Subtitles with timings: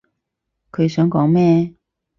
[0.71, 1.75] 佢想講咩？